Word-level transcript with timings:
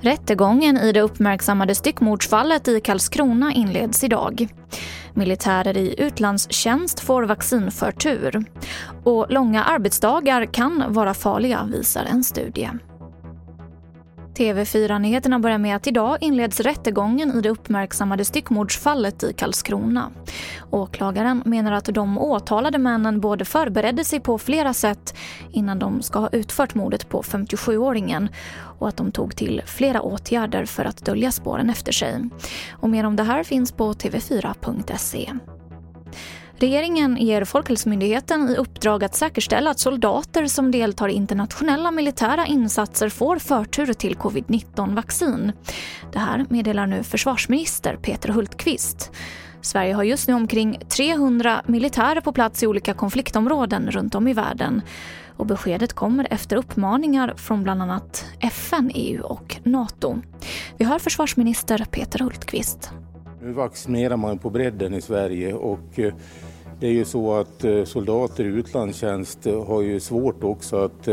Rättegången 0.00 0.76
i 0.76 0.92
det 0.92 1.00
uppmärksammade 1.00 1.74
styckmordsfallet 1.74 2.68
i 2.68 2.80
Karlskrona 2.80 3.52
inleds 3.52 4.04
idag. 4.04 4.46
Militärer 5.14 5.76
i 5.76 5.94
utlandstjänst 5.98 7.00
får 7.00 7.22
vaccinförtur. 7.22 8.44
Och 9.04 9.26
långa 9.30 9.64
arbetsdagar 9.64 10.44
kan 10.44 10.84
vara 10.88 11.14
farliga, 11.14 11.68
visar 11.72 12.04
en 12.04 12.24
studie. 12.24 12.70
TV4-nyheterna 14.34 15.38
börjar 15.38 15.58
med 15.58 15.76
att 15.76 15.86
idag 15.86 16.18
inleds 16.20 16.60
rättegången 16.60 17.38
i 17.38 17.40
det 17.40 17.50
uppmärksammade 17.50 18.24
styckmordsfallet 18.24 19.22
i 19.22 19.32
Karlskrona. 19.32 20.10
Åklagaren 20.70 21.42
menar 21.46 21.72
att 21.72 21.84
de 21.84 22.18
åtalade 22.18 22.78
männen 22.78 23.20
både 23.20 23.44
förberedde 23.44 24.04
sig 24.04 24.20
på 24.20 24.38
flera 24.38 24.74
sätt 24.74 25.14
innan 25.52 25.78
de 25.78 26.02
ska 26.02 26.18
ha 26.18 26.28
utfört 26.28 26.74
mordet 26.74 27.08
på 27.08 27.22
57-åringen 27.22 28.28
och 28.78 28.88
att 28.88 28.96
de 28.96 29.12
tog 29.12 29.36
till 29.36 29.62
flera 29.66 30.00
åtgärder 30.00 30.64
för 30.64 30.84
att 30.84 31.04
dölja 31.04 31.32
spåren 31.32 31.70
efter 31.70 31.92
sig. 31.92 32.28
Och 32.70 32.90
mer 32.90 33.06
om 33.06 33.16
det 33.16 33.22
här 33.22 33.44
finns 33.44 33.72
på 33.72 33.92
tv4.se. 33.92 35.32
Regeringen 36.62 37.16
ger 37.16 37.44
Folkhälsomyndigheten 37.44 38.48
i 38.48 38.56
uppdrag 38.56 39.04
att 39.04 39.14
säkerställa 39.14 39.70
att 39.70 39.78
soldater 39.78 40.46
som 40.46 40.70
deltar 40.70 41.08
i 41.08 41.12
internationella 41.12 41.90
militära 41.90 42.46
insatser 42.46 43.08
får 43.08 43.38
förtur 43.38 43.92
till 43.92 44.16
covid-19-vaccin. 44.16 45.52
Det 46.12 46.18
här 46.18 46.46
meddelar 46.48 46.86
nu 46.86 47.02
försvarsminister 47.02 47.96
Peter 47.96 48.28
Hultqvist. 48.28 49.12
Sverige 49.60 49.94
har 49.94 50.02
just 50.02 50.28
nu 50.28 50.34
omkring 50.34 50.78
300 50.88 51.62
militärer 51.66 52.20
på 52.20 52.32
plats 52.32 52.62
i 52.62 52.66
olika 52.66 52.94
konfliktområden 52.94 53.90
runt 53.90 54.14
om 54.14 54.28
i 54.28 54.32
världen. 54.32 54.82
Och 55.36 55.46
beskedet 55.46 55.92
kommer 55.92 56.28
efter 56.30 56.56
uppmaningar 56.56 57.34
från 57.36 57.62
bland 57.62 57.82
annat 57.82 58.26
FN, 58.40 58.90
EU 58.94 59.22
och 59.22 59.56
Nato. 59.62 60.22
Vi 60.76 60.84
hör 60.84 60.98
försvarsminister 60.98 61.86
Peter 61.90 62.18
Hultqvist. 62.18 62.92
Nu 63.42 63.52
vaccinerar 63.52 64.16
man 64.16 64.38
på 64.38 64.50
bredden 64.50 64.94
i 64.94 65.00
Sverige 65.00 65.54
och 65.54 65.98
eh, 65.98 66.14
det 66.80 66.86
är 66.86 66.92
ju 66.92 67.04
så 67.04 67.34
att 67.34 67.64
eh, 67.64 67.84
soldater 67.84 68.44
i 68.44 68.46
utlandstjänst 68.46 69.46
eh, 69.46 69.66
har 69.66 69.82
ju 69.82 70.00
svårt 70.00 70.44
också 70.44 70.76
att 70.76 71.08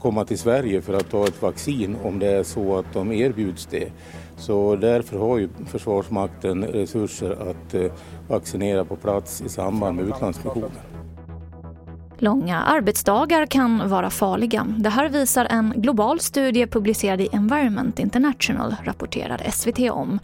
komma 0.00 0.24
till 0.24 0.38
Sverige 0.38 0.82
för 0.82 0.94
att 0.94 1.10
ta 1.10 1.24
ett 1.24 1.42
vaccin 1.42 1.96
om 2.02 2.18
det 2.18 2.26
är 2.26 2.42
så 2.42 2.78
att 2.78 2.92
de 2.92 3.12
erbjuds 3.12 3.66
det. 3.66 3.92
Så 4.36 4.76
därför 4.76 5.18
har 5.18 5.38
ju 5.38 5.48
Försvarsmakten 5.66 6.64
resurser 6.64 7.50
att 7.50 7.74
vaccinera 8.28 8.84
på 8.84 8.96
plats 8.96 9.42
i 9.46 9.48
samband 9.48 9.96
med 9.96 10.08
utlandsmissioner. 10.08 10.70
Långa 12.18 12.62
arbetsdagar 12.62 13.46
kan 13.46 13.88
vara 13.88 14.10
farliga. 14.10 14.66
Det 14.78 14.88
här 14.88 15.08
visar 15.08 15.44
en 15.50 15.72
global 15.76 16.20
studie 16.20 16.66
publicerad 16.66 17.20
i 17.20 17.28
Environment 17.32 17.98
International, 17.98 18.76
rapporterar 18.84 19.50
SVT 19.50 19.90
om. 19.90 20.18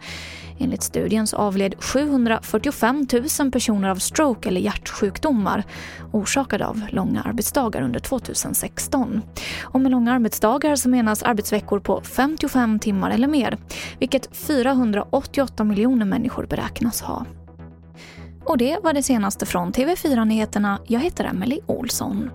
Enligt 0.59 0.83
studien 0.83 1.27
så 1.27 1.37
avled 1.37 1.75
745 1.79 3.07
000 3.39 3.51
personer 3.51 3.89
av 3.89 3.95
stroke 3.95 4.49
eller 4.49 4.61
hjärtsjukdomar 4.61 5.63
orsakade 6.11 6.67
av 6.67 6.81
långa 6.89 7.21
arbetsdagar 7.21 7.81
under 7.81 7.99
2016. 7.99 9.21
Och 9.61 9.81
med 9.81 9.91
långa 9.91 10.13
arbetsdagar 10.13 10.75
så 10.75 10.89
menas 10.89 11.23
arbetsveckor 11.23 11.79
på 11.79 12.01
55 12.01 12.79
timmar 12.79 13.11
eller 13.11 13.27
mer, 13.27 13.57
vilket 13.99 14.35
488 14.35 15.63
miljoner 15.63 16.05
människor 16.05 16.45
beräknas 16.45 17.01
ha. 17.01 17.25
Och 18.45 18.57
det 18.57 18.77
var 18.83 18.93
det 18.93 19.03
senaste 19.03 19.45
från 19.45 19.71
TV4 19.71 20.25
Nyheterna. 20.25 20.79
Jag 20.87 20.99
heter 20.99 21.25
Emily 21.25 21.59
Olsson. 21.65 22.29